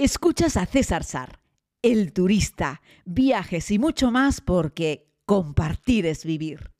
[0.00, 1.40] Escuchas a César Sar,
[1.82, 6.70] el turista, viajes y mucho más porque compartir es vivir.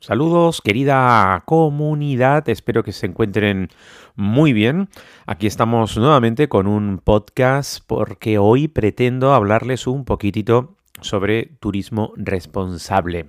[0.00, 3.68] Saludos, querida comunidad, espero que se encuentren
[4.14, 4.88] muy bien.
[5.26, 13.26] Aquí estamos nuevamente con un podcast porque hoy pretendo hablarles un poquitito sobre turismo responsable.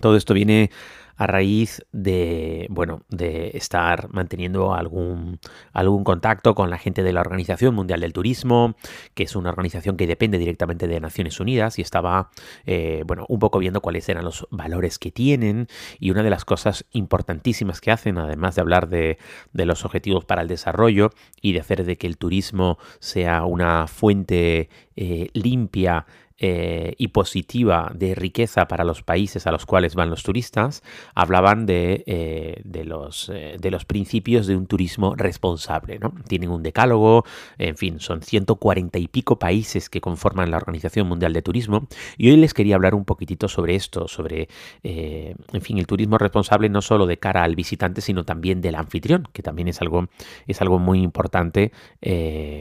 [0.00, 0.70] Todo esto viene
[1.16, 5.40] a raíz de, bueno, de estar manteniendo algún,
[5.72, 8.76] algún contacto con la gente de la Organización Mundial del Turismo,
[9.14, 12.30] que es una organización que depende directamente de Naciones Unidas y estaba,
[12.66, 15.68] eh, bueno, un poco viendo cuáles eran los valores que tienen.
[15.98, 19.18] Y una de las cosas importantísimas que hacen, además de hablar de,
[19.52, 21.10] de los objetivos para el desarrollo
[21.40, 26.06] y de hacer de que el turismo sea una fuente eh, limpia
[26.38, 30.82] eh, y positiva de riqueza para los países a los cuales van los turistas,
[31.14, 35.98] hablaban de, eh, de, los, eh, de los principios de un turismo responsable.
[35.98, 36.12] ¿no?
[36.28, 37.24] Tienen un decálogo,
[37.56, 41.88] en fin, son 140 y pico países que conforman la Organización Mundial de Turismo
[42.18, 44.50] y hoy les quería hablar un poquitito sobre esto, sobre,
[44.82, 49.26] en fin, el turismo responsable no solo de cara al visitante, sino también del anfitrión,
[49.32, 50.08] que también es algo,
[50.46, 51.72] es algo muy importante,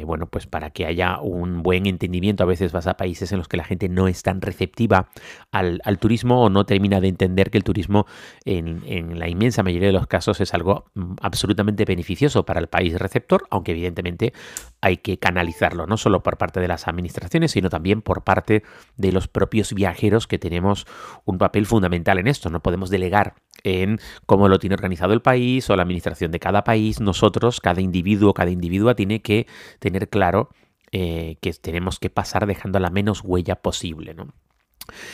[0.06, 2.44] bueno, pues para que haya un buen entendimiento.
[2.44, 5.10] A veces vas a países en los que la gente no es tan receptiva
[5.52, 8.06] al, turismo o no termina de entender que el turismo
[8.46, 12.98] en, la inmensa mayoría de los casos es algo mm, absolutamente beneficioso para el país
[13.00, 14.34] receptor, aunque evidentemente
[14.82, 18.64] hay que canalizarlo, no solo por parte de las administraciones, sino también por parte
[18.98, 20.86] de los propios viajeros que tenemos
[21.26, 22.50] un papel fundamental en esto.
[22.50, 26.64] No podemos delegar en cómo lo tiene organizado el país o la administración de cada
[26.64, 27.00] país.
[27.00, 29.48] Nosotros, cada individuo, cada individua tiene que
[29.80, 30.50] tener claro
[30.98, 34.34] eh, que tenemos que pasar dejando la menos huella posible, ¿no?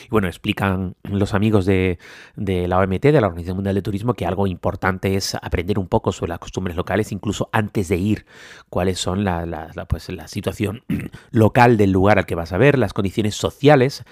[0.06, 1.98] Y bueno, explican los amigos de,
[2.36, 6.12] la OMT, de la Organización Mundial de Turismo, que algo importante es aprender un poco
[6.12, 8.28] sobre las costumbres locales, incluso antes de ir,
[8.70, 10.84] cuáles son la, pues, la situación
[11.32, 14.04] local del lugar al que vas a ver, las condiciones sociales,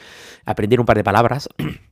[0.45, 1.49] aprender un par de palabras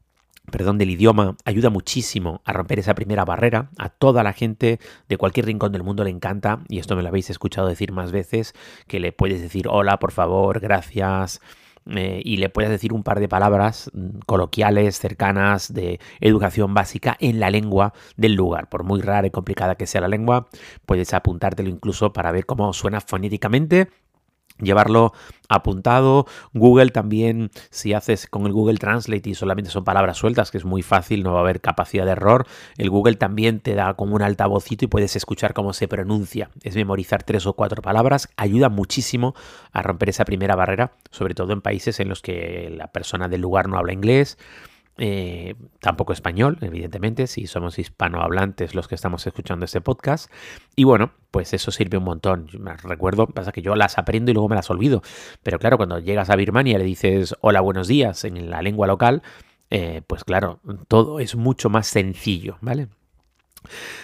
[0.52, 3.69] perdón, del idioma ayuda muchísimo a romper esa primera barrera.
[3.78, 7.09] A toda la gente de cualquier rincón del mundo le encanta, y esto me lo
[7.09, 8.53] habéis escuchado decir más veces,
[8.88, 11.41] que le puedes decir hola, por favor, gracias.
[11.90, 17.16] Eh, y le puedes decir un par de palabras mm, coloquiales, cercanas, de educación básica
[17.19, 18.68] en la lengua del lugar.
[18.68, 20.47] Por muy rara y complicada que sea la lengua,
[20.85, 23.90] puedes apuntártelo incluso para ver cómo suena fonéticamente
[24.59, 25.13] llevarlo
[25.50, 26.25] apuntado.
[26.53, 30.66] Google también, si haces con el Google Translate y solamente son palabras sueltas, que es
[30.66, 32.45] muy fácil, no va a haber capacidad de error,
[32.78, 36.50] el Google también te da como un altavocito y puedes escuchar cómo se pronuncia.
[36.63, 39.35] Es memorizar tres o cuatro palabras, ayuda muchísimo
[39.72, 43.41] a romper esa primera barrera, sobre todo en países en los que la persona del
[43.41, 44.38] lugar no habla inglés
[44.97, 50.31] eh, tampoco español, evidentemente, si somos hispanohablantes los que estamos escuchando este podcast.
[50.75, 52.47] Y bueno, pues eso sirve un montón.
[52.84, 55.02] Recuerdo, pasa que yo las aprendo y luego me las olvido.
[55.44, 58.88] Pero claro, cuando llegas a Birmania y le dices hola, buenos días en la lengua
[58.88, 59.22] local,
[59.69, 62.88] eh, pues claro, todo es mucho más sencillo, ¿vale?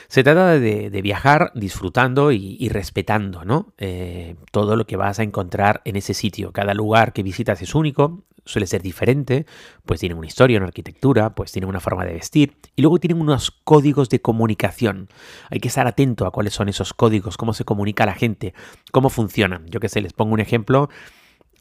[0.07, 3.73] Se trata de, viajar disfrutando y, respetando ¿no?
[3.77, 6.51] Eh, todo lo que vas a encontrar en ese sitio.
[6.51, 9.45] Cada lugar que visitas es único, suele ser diferente,
[9.85, 13.21] pues tienen una historia, una arquitectura, pues tienen una forma de vestir y luego tienen
[13.21, 15.09] unos códigos de comunicación.
[15.49, 18.53] Hay que estar atento a cuáles son esos códigos, cómo se comunica la gente,
[18.91, 19.65] cómo funcionan.
[19.67, 20.89] Yo que sé, les pongo un ejemplo.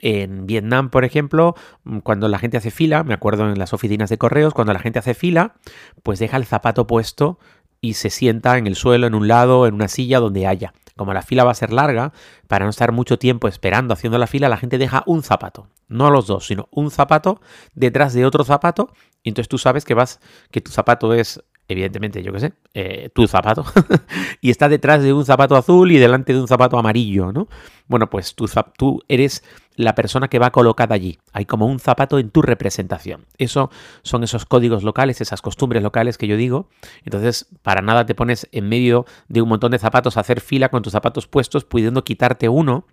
[0.04, 1.54] En Vietnam, por ejemplo,
[2.02, 4.98] cuando la gente hace fila, me acuerdo en las oficinas de correos, cuando la gente
[4.98, 5.54] hace fila,
[6.02, 7.38] pues deja el zapato puesto
[7.82, 10.72] y se sienta en el suelo, en un lado, en una silla, donde haya.
[10.96, 12.12] Como la fila va a ser larga,
[12.46, 15.68] para no estar mucho tiempo esperando haciendo la fila, la gente deja un zapato.
[15.88, 17.40] No los dos, sino un zapato
[17.74, 18.94] detrás de otro zapato.
[19.24, 20.20] Y entonces tú sabes que vas,
[20.52, 23.64] que tu zapato es evidentemente, yo qué sé, eh, tu zapato,
[24.40, 27.48] y está detrás de un zapato azul y delante de un zapato amarillo, ¿no?
[27.88, 29.42] Bueno, pues tú, tú eres
[29.76, 31.18] la persona que va colocada allí.
[31.32, 33.26] Hay como un zapato en tu representación.
[33.38, 33.70] Eso
[34.02, 36.68] son esos códigos locales, esas costumbres locales que yo digo.
[37.04, 40.68] Entonces, para nada te pones en medio de un montón de zapatos a hacer fila
[40.68, 42.86] con tus zapatos puestos, pudiendo quitarte uno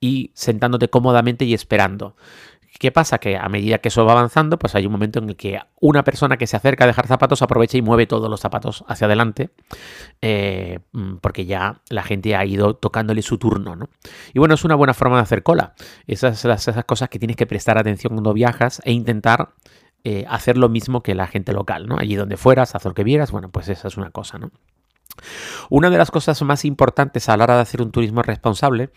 [0.00, 2.16] y sentándote cómodamente y esperando.
[2.78, 3.18] ¿Qué pasa?
[3.18, 6.04] Que a medida que eso va avanzando, pues hay un momento en el que una
[6.04, 9.50] persona que se acerca a dejar zapatos aprovecha y mueve todos los zapatos hacia adelante,
[10.22, 13.90] eh, mm, porque ya la gente ha ido tocándole su turno, ¿no?
[14.32, 15.74] Y bueno, es una buena forma de hacer cola.
[16.06, 19.50] Esas son esas cosas que tienes que prestar atención cuando viajas e intentar
[20.04, 21.98] eh, hacer lo mismo que la gente local, ¿no?
[21.98, 24.50] Allí donde fueras, haz lo que vieras, bueno, pues esa es una cosa, ¿no?
[25.68, 28.90] Una de las cosas más importantes a la hora de hacer un turismo responsable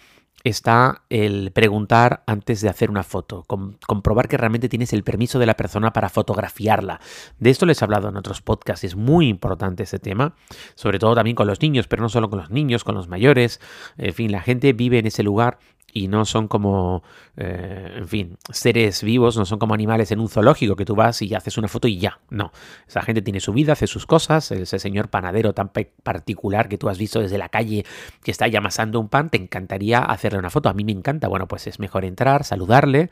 [0.44, 3.46] está el preguntar antes de hacer una foto,
[3.88, 7.00] comprobar que realmente tienes el permiso de la persona para fotografiarla.
[7.40, 10.36] De esto les he hablado en otros podcasts, es muy importante ese tema,
[10.76, 13.62] sobre todo también con los niños, pero no solo con los niños, con los mayores,
[13.98, 15.60] en fin, la gente vive en ese lugar
[15.94, 17.04] y no son como,
[17.38, 21.22] eh, en fin, seres vivos, no son como animales en un zoológico que tú vas
[21.22, 22.20] y haces una foto y ya.
[22.30, 22.52] No,
[22.88, 26.90] esa gente tiene su vida, hace sus cosas, ese señor panadero tan particular que tú
[26.90, 27.86] has visto desde la calle
[28.24, 30.68] que está ya amasando un pan, te encantaría hacerle una foto.
[30.70, 33.12] A mí me encanta, bueno, pues es mejor entrar, saludarle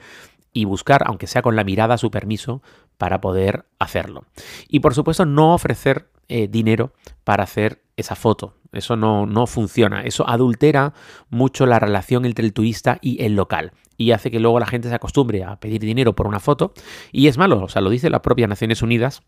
[0.51, 2.63] y buscar, aunque sea con la mirada, su permiso
[2.97, 4.25] para poder hacerlo.
[4.67, 6.93] Y por supuesto no ofrecer eh, dinero
[7.23, 8.55] para hacer esa foto.
[8.71, 10.03] Eso no, no funciona.
[10.03, 10.93] Eso adultera
[11.29, 14.89] mucho la relación entre el turista y el local y hace que luego la gente
[14.89, 16.73] se acostumbre a pedir dinero por una foto
[17.11, 19.21] y es malo, o sea, lo dice la propia Naciones Unidas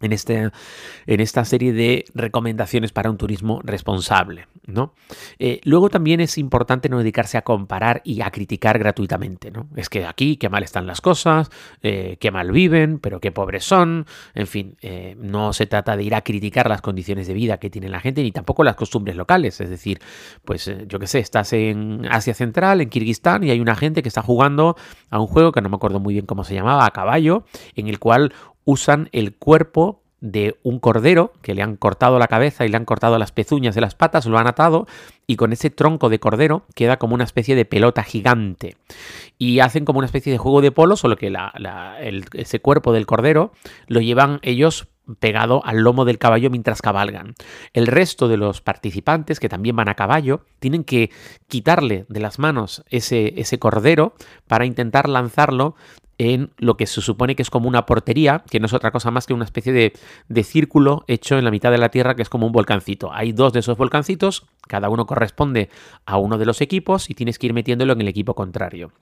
[0.00, 0.50] en, este,
[1.06, 4.46] en esta serie de recomendaciones para un turismo responsable.
[4.66, 4.94] ¿no?
[5.38, 9.50] Eh, luego también es importante no dedicarse a comparar y a criticar gratuitamente.
[9.50, 9.68] ¿no?
[9.76, 11.50] Es que aquí qué mal están las cosas,
[11.82, 14.06] eh, qué mal viven, pero qué pobres son.
[14.34, 17.70] En fin, eh, no se trata de ir a criticar las condiciones de vida que
[17.70, 19.60] tiene la gente ni tampoco las costumbres locales.
[19.60, 20.00] Es decir,
[20.44, 24.08] pues yo qué sé, estás en Asia Central, en Kirguistán, y hay una gente que
[24.08, 24.76] está jugando
[25.10, 27.44] a un juego que no me acuerdo muy bien cómo se llamaba, a caballo,
[27.74, 28.32] en el cual
[28.66, 32.84] usan el cuerpo de un cordero que le han cortado la cabeza y le han
[32.84, 34.86] cortado las pezuñas de las patas, lo han atado
[35.26, 38.76] y con ese tronco de cordero queda como una especie de pelota gigante.
[39.38, 41.32] Y hacen como una especie de juego de polo, solo que
[42.32, 43.52] ese cuerpo del cordero
[43.86, 44.88] lo llevan ellos
[45.20, 47.34] pegado al lomo del caballo mientras cabalgan.
[47.72, 51.10] El resto de los participantes, que también van a caballo, tienen que
[51.46, 54.14] quitarle de las manos ese, ese cordero
[54.48, 55.76] para intentar lanzarlo
[56.18, 59.10] en lo que se supone que es como una portería, que no es otra cosa
[59.10, 59.92] más que una especie de,
[60.28, 63.12] de, círculo hecho en la mitad de la Tierra, que es como un volcancito.
[63.12, 65.68] Hay dos de esos volcancitos, cada uno corresponde
[66.06, 68.92] a uno de los equipos y tienes que ir metiéndolo en el equipo contrario.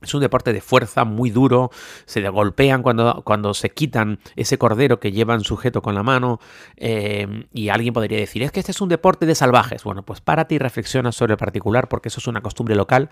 [0.00, 1.70] Es un deporte de fuerza muy duro,
[2.04, 6.38] se golpean cuando, cuando se quitan ese cordero que llevan sujeto con la mano
[6.76, 9.82] eh, y alguien podría decir, es que este es un deporte de salvajes.
[9.82, 13.10] Bueno, pues párate y reflexiona sobre el particular porque eso es una costumbre local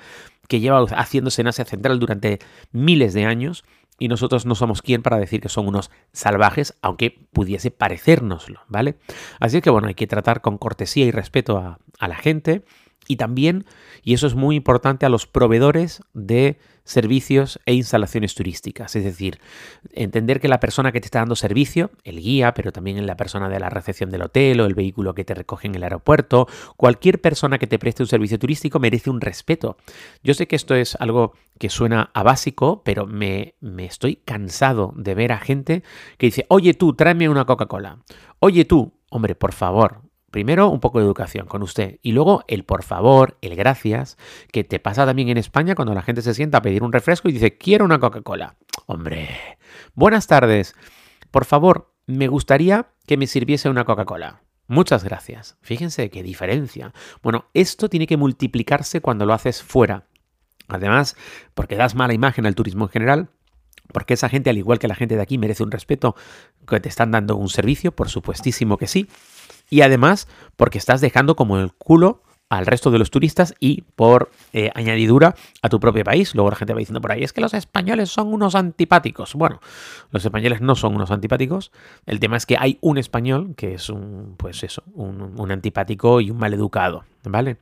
[0.48, 2.38] que lleva haciéndose en Asia Central durante
[2.70, 3.64] miles de años
[3.98, 8.96] y nosotros no somos quien para decir que son unos salvajes, aunque pudiese parecérnoslo, ¿vale?
[9.40, 12.62] Así que bueno, hay que tratar con cortesía y respeto a, a la gente
[13.08, 13.64] y también,
[14.02, 18.96] y eso es muy importante, a los proveedores de servicios e instalaciones turísticas.
[18.96, 19.38] Es decir,
[19.92, 23.48] entender que la persona que te está dando servicio, el guía, pero también la persona
[23.48, 26.46] de la recepción del hotel o el vehículo que te recoge en el aeropuerto,
[26.76, 29.76] cualquier persona que te preste un servicio turístico merece un respeto.
[30.22, 34.92] Yo sé que esto es algo que suena a básico, pero me, me estoy cansado
[34.96, 35.82] de ver a gente
[36.18, 37.98] que dice, oye tú, tráeme una Coca-Cola.
[38.38, 40.05] Oye tú, hombre, por favor,
[40.36, 41.98] Primero, un poco de educación con usted.
[42.02, 44.18] Y luego, el por favor, el gracias,
[44.52, 47.30] que te pasa también en España cuando la gente se sienta a pedir un refresco
[47.30, 48.56] y dice, quiero una Coca-Cola.
[48.84, 49.30] Hombre,
[49.94, 50.74] buenas tardes.
[51.30, 54.42] Por favor, me gustaría que me sirviese una Coca-Cola.
[54.66, 55.56] Muchas gracias.
[55.62, 56.92] Fíjense qué diferencia.
[57.22, 60.04] Bueno, esto tiene que multiplicarse cuando lo haces fuera.
[60.68, 61.16] Además,
[61.54, 63.30] porque das mala imagen al turismo en general,
[63.92, 66.16] porque esa gente, al igual que la gente de aquí, merece un respeto,
[66.68, 69.08] que te están dando un servicio, por supuestísimo que sí
[69.70, 74.30] y además porque estás dejando como el culo al resto de los turistas y por
[74.52, 76.32] eh, añadidura a tu propio país.
[76.32, 79.34] Luego la gente va diciendo por ahí, es que los españoles son unos antipáticos.
[79.34, 79.60] Bueno,
[80.12, 81.72] los españoles no son unos antipáticos.
[82.06, 86.20] El tema es que hay un español que es un, pues eso, un, un antipático
[86.20, 87.56] y un maleducado, ¿vale?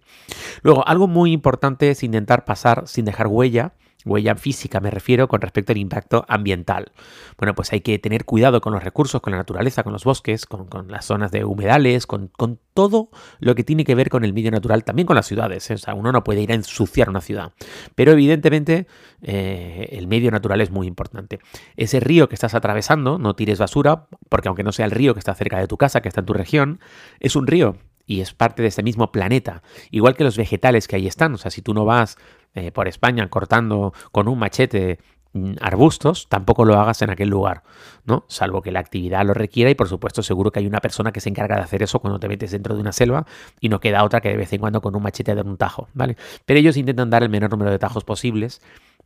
[0.62, 3.73] Luego, algo muy importante es intentar pasar sin dejar huella
[4.05, 6.93] Huella física me refiero con respecto al impacto ambiental.
[7.39, 10.47] Bueno, pues hay que tener cuidado con los recursos, con la naturaleza, con los bosques,
[10.47, 12.31] con, las zonas de humedales, con,
[12.75, 13.09] todo
[13.39, 15.71] lo que tiene que ver con el medio natural, también con las ciudades.
[15.71, 15.75] ¿eh?
[15.75, 17.53] O sea, uno no puede ir a ensuciar una ciudad.
[17.95, 18.89] Pero evidentemente
[19.23, 21.39] eh, el medio natural es muy importante.
[21.77, 25.21] Ese río que estás atravesando, no tires basura, porque aunque no sea el río que
[25.21, 26.81] está cerca de tu casa, que está en tu región,
[27.21, 29.63] es un río y es parte de ese mismo planeta.
[29.91, 31.35] Igual que los vegetales que ahí están.
[31.35, 32.17] O sea, si tú no vas
[32.55, 34.99] eh, por España cortando con un machete
[35.33, 37.63] mm, arbustos, tampoco lo hagas en aquel lugar,
[38.05, 38.25] ¿no?
[38.29, 41.21] Salvo que la actividad lo requiera y por supuesto seguro que hay una persona que
[41.21, 43.27] se encarga de hacer eso cuando te metes dentro de una selva
[43.61, 45.89] y no queda otra que de vez en cuando con un machete dar un tajo,
[45.95, 46.17] ¿vale?
[46.47, 48.61] Pero ellos intentan dar el menor número de tajos posibles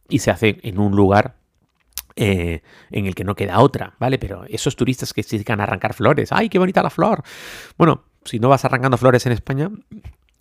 [0.09, 1.37] y se hace en un lugar
[2.17, 4.19] eh, en el que no queda otra, ¿vale?
[4.19, 7.23] Pero esos turistas que se dedican a arrancar flores, ¡ay, qué bonita la flor!
[7.76, 9.71] Bueno, si no vas arrancando flores en España,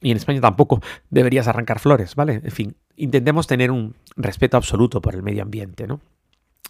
[0.01, 2.41] y en España tampoco deberías arrancar flores, ¿vale?
[2.43, 6.01] En fin, intentemos tener un respeto absoluto por el medio ambiente, ¿no?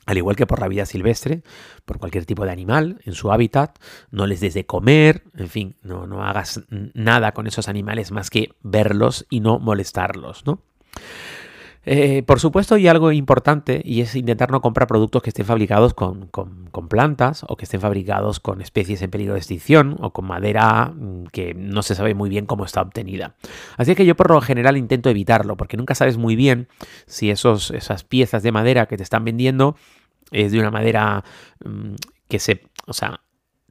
[0.05, 1.43] Al igual que por la vida silvestre,
[1.83, 3.77] por cualquier tipo de animal en su hábitat,
[4.09, 8.29] no les des de comer, en fin, no, no hagas nada con esos animales más
[8.29, 10.61] que verlos y no molestarlos, ¿no?
[11.85, 15.93] Eh, por supuesto, hay algo importante y es intentar no comprar productos que estén fabricados
[15.93, 16.29] con,
[16.89, 21.25] plantas o que estén fabricados con especies en peligro de extinción o con madera mm,
[21.31, 23.35] que no se sabe muy bien cómo está obtenida.
[23.77, 26.67] Así que yo por lo general intento evitarlo porque nunca sabes muy bien
[27.05, 29.75] si esos, esas piezas de madera que te están vendiendo
[30.31, 31.23] es de una madera
[31.63, 31.95] mm,
[32.27, 33.21] que se, o sea,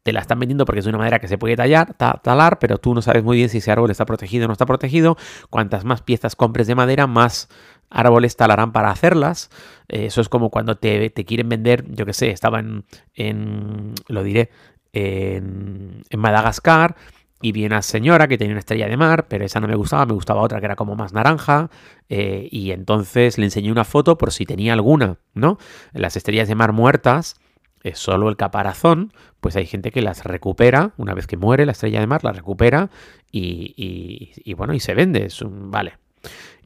[0.07, 2.95] te la están vendiendo porque es una madera que se puede tallar, talar, pero tú
[2.95, 5.17] no sabes muy bien si ese árbol está protegido o no está protegido.
[5.51, 7.49] Cuantas más piezas compres de madera, más
[7.91, 9.51] árboles talarán para hacerlas.
[9.89, 14.51] Eh, eso es como cuando te, quieren vender, yo que sé, estaba en, lo diré,
[14.93, 16.97] en, Madagascar
[17.43, 20.07] y viene una señora que tenía una estrella de mar, pero esa no me gustaba,
[20.07, 21.69] me gustaba otra que era como más naranja,
[22.09, 25.59] eh, y entonces le enseñé una foto por si tenía alguna, ¿no?
[25.93, 27.37] Las estrellas de mar muertas
[27.83, 31.73] es solo el caparazón, pues hay gente que las recupera, una vez que muere la
[31.73, 32.91] estrella de mar, la recupera
[33.31, 35.27] y, bueno, y se vende.
[35.27, 35.99] Es un, vale.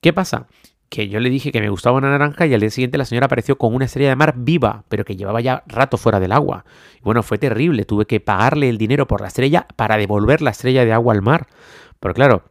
[0.00, 0.46] ¿Qué pasa?
[0.90, 3.26] Que yo le dije que me gustaba una naranja y al día siguiente la señora
[3.26, 6.66] apareció con una estrella de mar viva, pero que llevaba ya rato fuera del agua.
[6.98, 10.50] Y bueno, fue terrible, tuve que pagarle el dinero por la estrella para devolver la
[10.50, 11.46] estrella de agua al mar.
[12.00, 12.42] Pero claro,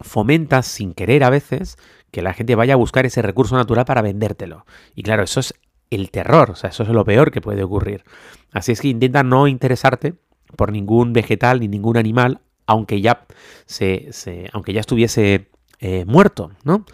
[0.00, 1.76] fomentas sin querer a veces
[2.10, 4.64] que la gente vaya a buscar ese recurso natural para vendértelo.
[4.94, 5.54] Y claro, eso es
[5.90, 8.04] el terror, o sea, eso es lo peor que puede ocurrir.
[8.52, 10.14] Así es que intenta no interesarte
[10.56, 13.26] por ningún vegetal ni ningún animal, aunque ya,
[13.66, 14.10] se,
[14.52, 16.84] aunque ya estuviese eh, muerto, ¿no?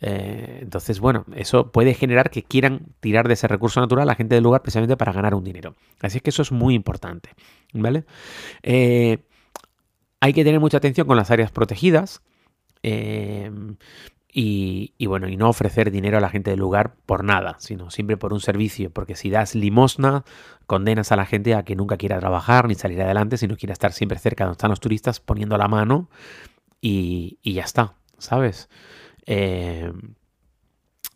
[0.00, 4.14] Eh, entonces, bueno, eso puede generar que quieran tirar de ese recurso natural a la
[4.14, 5.74] gente del lugar precisamente para ganar un dinero.
[6.00, 7.30] Así es que eso es muy importante,
[7.72, 8.04] ¿vale?
[8.62, 9.18] Eh,
[10.20, 12.22] hay que tener mucha atención con las áreas protegidas.
[14.40, 18.16] Y, bueno, y no ofrecer dinero a la gente del lugar por nada, sino siempre
[18.16, 20.24] por un servicio, porque si das limosna,
[20.66, 23.92] condenas a la gente a que nunca quiera trabajar ni salir adelante, sino quiera estar
[23.92, 26.08] siempre cerca donde están los turistas poniendo la mano
[26.80, 28.68] y, ya está, ¿sabes?
[29.30, 29.92] Eh,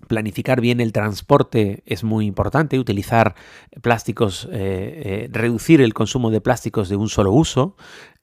[0.06, 3.34] planificar bien el transporte es muy importante, utilizar
[3.80, 7.76] plásticos, eh, eh, reducir el consumo de plásticos de un solo uso,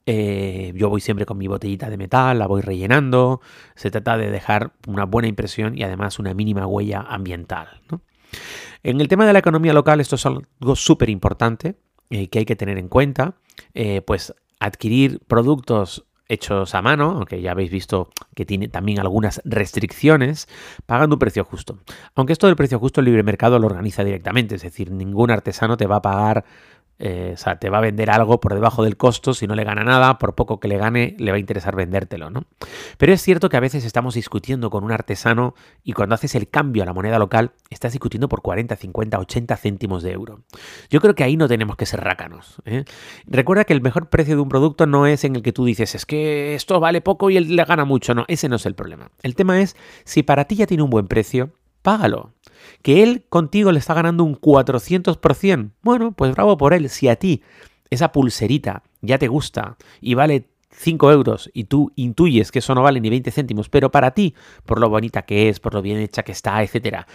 [0.06, 3.40] yo voy siempre con mi botellita de metal, la voy rellenando.
[3.76, 7.80] Se trata de dejar una buena impresión y además una mínima huella ambiental.
[8.82, 11.76] En el tema de la economía local, esto es algo súper importante
[12.08, 13.36] que hay que tener en cuenta.
[14.04, 20.48] Pues adquirir productos hechos a mano, aunque ya habéis visto que tiene también algunas restricciones,
[20.86, 21.78] pagando un precio justo.
[22.14, 25.76] Aunque esto del precio justo el libre mercado lo organiza directamente, es decir, ningún artesano
[25.76, 26.44] te va a pagar
[27.02, 29.64] eh, o sea, te va a vender algo por debajo del costo, si no le
[29.64, 32.44] gana nada, por poco que le gane, le va a interesar vendértelo, ¿no?
[32.98, 36.48] Pero es cierto que a veces estamos discutiendo con un artesano y cuando haces el
[36.48, 40.40] cambio a la moneda local, estás discutiendo por 40, 50, 80 céntimos de euro.
[40.90, 42.56] Yo creo que ahí no tenemos que ser rácanos.
[42.66, 42.84] ¿eh?
[43.26, 45.94] Recuerda que el mejor precio de un producto no es en el que tú dices,
[45.94, 48.14] es que esto vale poco y él le gana mucho.
[48.14, 49.10] No, ese no es el problema.
[49.22, 51.50] El tema es, si para ti ya tiene un buen precio,
[51.82, 52.32] págalo.
[52.82, 55.70] Que él contigo le está ganando un 400%.
[55.82, 56.88] Bueno, pues bravo por él.
[56.88, 57.42] Si a ti
[57.90, 62.82] esa pulserita ya te gusta y vale 5 euros y tú intuyes que eso no
[62.82, 64.34] vale ni 20 céntimos, pero para ti,
[64.64, 67.06] por lo bonita que es, por lo bien hecha que está, etcétera,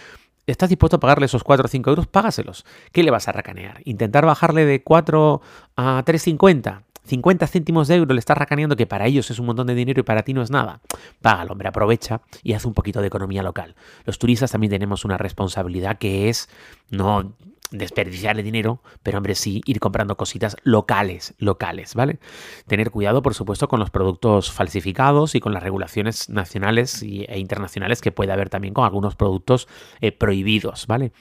[0.46, 2.64] estás dispuesto a pagarle esos 4 o 5 euros, págaselos.
[2.92, 3.80] ¿Qué le vas a racanear?
[3.84, 5.40] ¿Intentar bajarle de 4
[5.76, 6.82] a 3,50?
[7.06, 10.00] 50 céntimos de euro le estás racaneando que para ellos es un montón de dinero
[10.00, 10.80] y para ti no es nada.
[11.22, 13.74] Págalo, hombre, aprovecha y haz un poquito de economía local.
[14.04, 16.48] Los turistas también tenemos una responsabilidad que es
[16.90, 17.32] no
[17.70, 22.18] desperdiciarle dinero, pero hombre sí ir comprando cositas locales, locales, ¿vale?
[22.66, 28.00] Tener cuidado, por supuesto, con los productos falsificados y con las regulaciones nacionales e internacionales
[28.00, 29.68] que puede haber también con algunos productos
[30.00, 31.12] eh, prohibidos, ¿vale?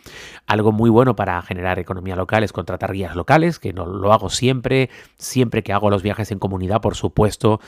[0.45, 4.29] Algo muy bueno para generar economía local es contratar guías locales, que no lo hago
[4.29, 7.59] siempre, siempre que hago los viajes en comunidad, por supuesto,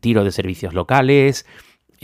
[0.00, 1.46] tiro de servicios locales,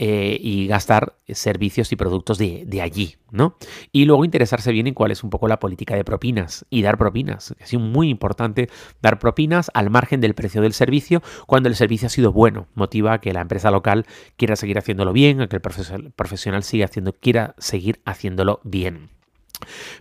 [0.01, 3.57] eh, y gastar servicios y productos de, allí, ¿no?
[3.91, 6.97] Y luego interesarse bien en cuál es un poco la política de propinas y dar
[6.97, 7.53] propinas.
[7.59, 8.69] Es muy importante
[9.01, 12.67] dar propinas al margen del precio del servicio cuando el servicio ha sido bueno.
[12.75, 14.05] Motiva a que la empresa local
[14.37, 19.18] quiera seguir haciéndolo bien, a que el profesional siga haciendo, quiera seguir haciéndolo bien.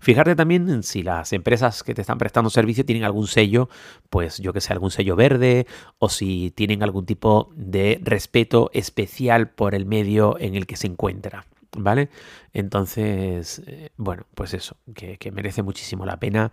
[0.01, 3.69] Fijarte también en si las empresas que te están prestando servicio tienen algún sello,
[4.11, 5.67] pues yo que sé, algún sello verde,
[5.99, 10.87] o si tienen algún tipo de respeto especial por el medio en el que se
[10.87, 11.47] encuentra.
[11.77, 12.09] ¿Vale?
[12.55, 16.51] Entonces, eh, bueno, pues eso, que, que merece muchísimo la pena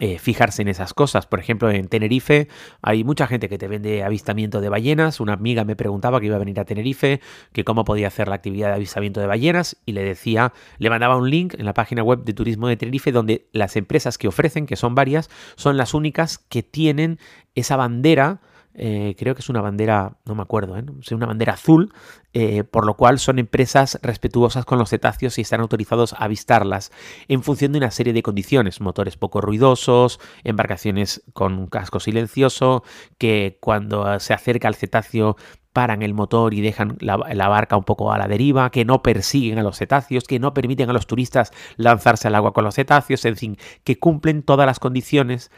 [0.00, 1.26] eh, fijarse en esas cosas.
[1.26, 2.48] Por ejemplo, en Tenerife
[2.80, 5.20] hay mucha gente que te vende avistamiento de ballenas.
[5.20, 7.20] Una amiga me preguntaba que iba a venir a Tenerife,
[7.52, 11.16] que cómo podía hacer la actividad de avistamiento de ballenas y le decía, le mandaba
[11.16, 14.64] un link en la página web de turismo de Tenerife donde las empresas que ofrecen,
[14.66, 17.18] que son varias, son las únicas que tienen
[17.54, 18.40] esa bandera
[18.74, 20.84] eh, creo que es una bandera, no me acuerdo, ¿eh?
[21.00, 21.92] es una bandera azul,
[22.32, 26.92] eh, por lo cual son empresas respetuosas con los cetáceos y están autorizados a avistarlas
[27.26, 32.84] en función de una serie de condiciones, motores poco ruidosos, embarcaciones con un casco silencioso,
[33.18, 35.36] que cuando se acerca al cetáceo
[35.72, 37.16] paran el motor y dejan la,
[37.48, 40.90] barca un poco a la deriva, que no persiguen a los cetáceos, que no permiten
[40.90, 44.80] a los turistas lanzarse al agua con los cetáceos, en fin, que cumplen todas las
[44.80, 45.50] condiciones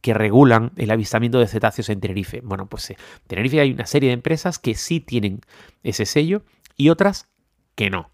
[0.00, 2.40] que regulan el avistamiento de cetáceos en Tenerife.
[2.42, 5.40] Bueno, pues en Tenerife hay una serie de empresas que sí tienen
[5.82, 6.42] ese sello
[6.76, 7.28] y otras
[7.74, 8.10] que no.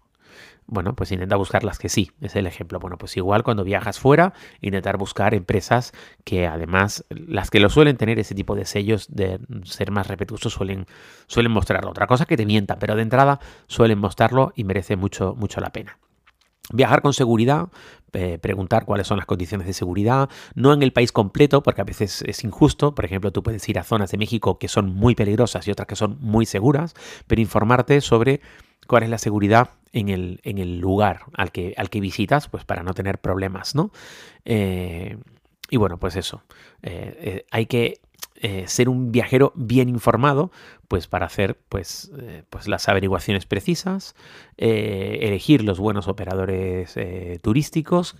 [0.69, 2.79] Bueno, pues intenta buscar las que sí, es el ejemplo.
[2.79, 5.93] Bueno, pues igual cuando viajas fuera, intentar buscar empresas
[6.25, 10.51] que además, las que lo suelen tener ese tipo de sellos de ser más respetuosos
[10.51, 10.85] suelen,
[11.27, 11.91] suelen mostrarlo.
[11.91, 15.69] Otra cosa que te mientan, pero de entrada suelen mostrarlo y merece mucho, mucho la
[15.69, 15.97] pena.
[16.73, 17.69] Viajar con seguridad,
[18.13, 21.85] eh, preguntar cuáles son las condiciones de seguridad, no en el país completo, porque a
[21.85, 22.93] veces es injusto.
[22.93, 25.87] Por ejemplo, tú puedes ir a zonas de México que son muy peligrosas y otras
[25.87, 26.93] que son muy seguras,
[27.27, 28.41] pero informarte sobre
[28.87, 32.65] cuál es la seguridad en el, en el lugar al que, al que visitas, pues
[32.65, 33.91] para no tener problemas, ¿no?
[34.43, 35.17] Eh,
[35.69, 36.43] y bueno, pues eso.
[36.81, 37.99] Eh, hay que
[38.67, 40.51] ser un viajero bien informado,
[40.87, 44.15] pues para hacer pues, eh, pues las averiguaciones precisas,
[44.57, 48.15] eh, elegir los buenos operadores eh, turísticos.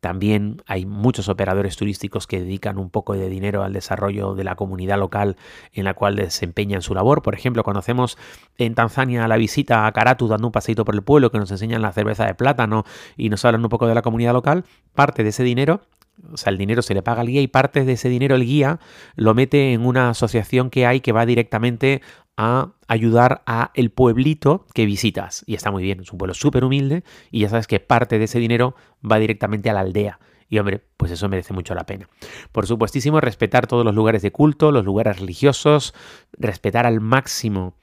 [0.00, 4.56] también hay muchos operadores turísticos que dedican un poco de dinero al desarrollo de la
[4.56, 5.36] comunidad local
[5.72, 7.22] en la cual desempeñan su labor.
[7.22, 8.16] Por ejemplo, conocemos
[8.58, 11.82] en Tanzania la visita a Karatu dando un paseito por el pueblo que nos enseñan
[11.82, 12.84] la cerveza de plátano
[13.16, 14.64] y nos hablan un poco de la comunidad local.
[14.94, 15.82] Parte de ese dinero
[16.30, 18.44] o sea, el dinero se le paga al guía y parte de ese dinero el
[18.44, 18.80] guía
[19.16, 22.02] lo mete en una asociación que hay que va directamente
[22.36, 25.44] a ayudar a el pueblito que visitas.
[25.46, 28.24] Y está muy bien, es un pueblo súper humilde y ya sabes que parte de
[28.24, 28.74] ese dinero
[29.08, 30.18] va directamente a la aldea.
[30.48, 32.08] Y hombre, pues eso merece mucho la pena.
[32.52, 35.94] Por supuestísimo, respetar todos los lugares de culto, los lugares religiosos,
[36.32, 37.74] respetar al máximo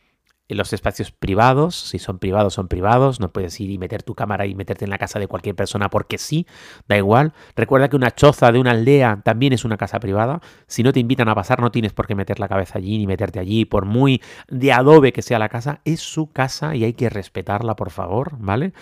[0.49, 4.47] los espacios privados, si son privados, son privados, no puedes ir y meter tu cámara
[4.47, 6.47] y meterte en la casa de cualquier persona porque sí,
[6.87, 7.33] da igual.
[7.55, 10.41] Recuerda que una choza de una aldea también es una casa privada.
[10.67, 13.05] Si no te invitan a pasar, no tienes por qué meter la cabeza allí ni
[13.07, 16.93] meterte allí, por muy de adobe que sea la casa, es su casa y hay
[16.93, 18.73] que respetarla, por favor, ¿vale?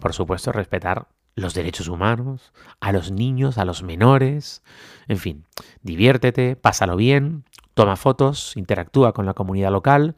[0.00, 4.62] Por supuesto, respetar los derechos humanos, a los niños, a los menores,
[5.06, 5.44] en fin,
[5.82, 10.16] diviértete, pásalo bien, toma fotos, interactúa con la comunidad local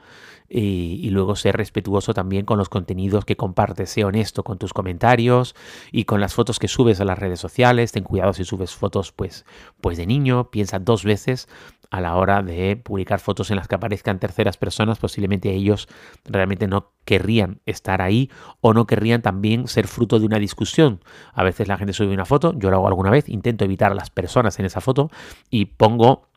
[0.48, 5.54] y, luego ser respetuoso también con los contenidos que compartes, sé honesto con tus comentarios
[5.92, 9.12] y con las fotos que subes a las redes sociales, ten cuidado si subes fotos
[9.12, 9.44] pues,
[9.80, 11.48] pues de niño, piensa dos veces
[11.90, 15.88] a la hora de publicar fotos en las que aparezcan terceras personas, posiblemente ellos
[16.24, 18.30] realmente no querrían estar ahí
[18.60, 21.00] o no querrían también ser fruto de una discusión.
[21.32, 23.94] A veces la gente sube una foto, yo lo hago alguna vez, intento evitar a
[23.94, 25.10] las personas en esa foto
[25.50, 26.28] y pongo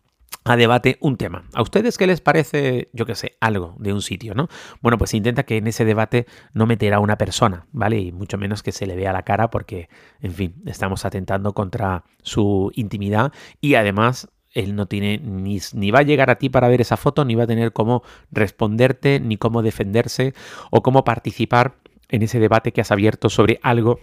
[0.43, 1.43] a debate un tema.
[1.53, 4.47] ¿A ustedes qué les parece, yo qué sé, algo de un sitio, no?
[4.81, 7.99] Bueno, pues intenta que en ese debate no meterá una persona, ¿vale?
[7.99, 9.89] Y mucho menos que se le vea la cara porque,
[10.21, 15.99] en fin, estamos atentando contra su intimidad y además él no tiene ni, ni, va
[15.99, 19.37] a llegar a ti para ver esa foto, ni va a tener cómo responderte, ni
[19.37, 20.33] cómo defenderse
[20.71, 21.75] o cómo participar
[22.09, 23.99] en ese debate que has abierto sobre algo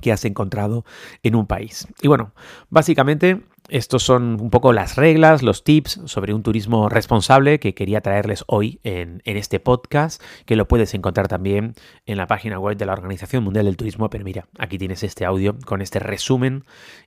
[0.00, 0.84] que has encontrado
[1.22, 1.86] en un país.
[2.02, 2.32] Y bueno,
[2.68, 8.00] básicamente estos son un poco las reglas, los tips sobre un turismo responsable que quería
[8.00, 11.74] traerles hoy en, este podcast, que lo puedes encontrar también
[12.06, 14.10] en la página web de la Organización Mundial del Turismo.
[14.10, 16.64] Pero mira, aquí tienes este audio con este resumen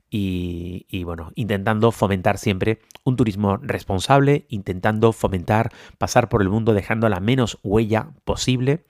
[0.10, 7.10] y, bueno, intentando fomentar siempre un turismo responsable, intentando fomentar pasar por el mundo dejando
[7.10, 8.86] la menos huella posible.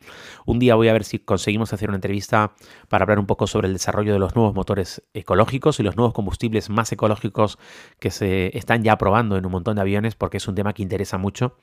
[0.45, 2.53] Un día voy a ver si conseguimos hacer una entrevista
[2.89, 6.13] para hablar un poco sobre el desarrollo de los nuevos motores ecológicos y los nuevos
[6.13, 7.54] combustibles más ecológicos
[7.99, 10.83] que se están ya probando en un montón de aviones porque es un tema que
[10.83, 11.57] interesa mucho.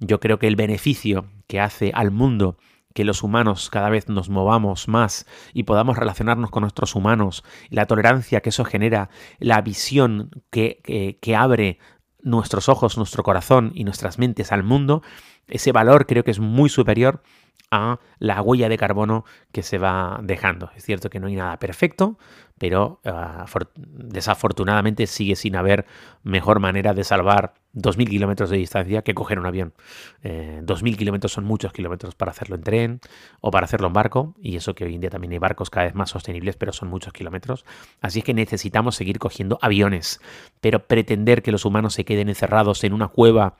[0.00, 2.56] Yo creo que el beneficio que hace al mundo
[2.96, 7.84] que los humanos cada vez nos movamos más y podamos relacionarnos con nuestros humanos, la
[7.86, 11.78] tolerancia que eso genera, la visión que, que, abre
[12.22, 15.02] nuestros ojos, nuestro corazón y nuestras mentes al mundo,
[15.46, 17.22] ese valor creo que es muy superior
[17.70, 20.70] a la huella de carbono que se va dejando.
[20.74, 22.18] Es cierto que no hay nada perfecto,
[22.58, 25.86] pero uh, desafortunadamente sigue sin haber
[26.22, 29.74] mejor manera de salvar 2.000 kilómetros de distancia que coger un avión.
[30.22, 33.00] Eh, 2.000 kilómetros son muchos kilómetros para hacerlo en tren
[33.40, 35.84] o para hacerlo en barco, y eso que hoy en día también hay barcos cada
[35.84, 37.64] vez más sostenibles, pero son muchos kilómetros.
[38.00, 40.20] Así es que necesitamos seguir cogiendo aviones,
[40.60, 43.56] pero pretender que los humanos se queden encerrados en una cueva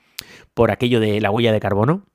[0.55, 2.07] por aquello de la huella de carbono,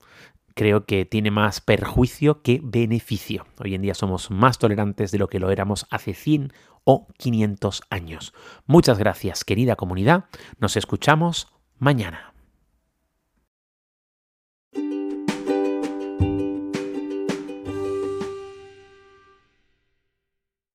[0.56, 3.46] creo que tiene más perjuicio que beneficio.
[3.60, 7.84] Hoy en día somos más tolerantes de lo que lo éramos hace 100 o 500
[7.90, 8.34] años.
[8.66, 10.26] Muchas gracias, querida comunidad.
[10.60, 12.31] Nos escuchamos mañana.